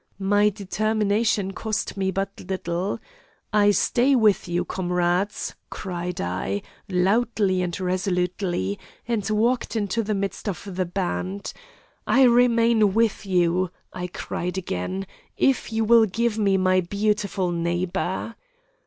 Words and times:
My 0.17 0.49
determination 0.49 1.51
cost 1.53 1.95
me 1.95 2.09
but 2.09 2.31
little. 2.49 2.99
'I 3.53 3.69
stay 3.69 4.15
with 4.15 4.47
you, 4.47 4.65
comrades,' 4.65 5.53
cried 5.69 6.19
I, 6.19 6.63
loudly 6.89 7.61
and 7.61 7.79
resolutely, 7.79 8.79
and 9.07 9.29
walked 9.29 9.75
into 9.75 10.01
the 10.01 10.15
midst 10.15 10.49
of 10.49 10.75
the 10.75 10.87
band. 10.87 11.53
'I 12.07 12.23
remain 12.23 12.95
with 12.95 13.27
you,' 13.27 13.69
I 13.93 14.07
cried 14.07 14.57
again, 14.57 15.05
'if 15.37 15.71
you 15.71 15.83
will 15.85 16.07
give 16.07 16.35
me 16.39 16.57
my 16.57 16.81
beautiful 16.81 17.51
neighbour. 17.51 18.35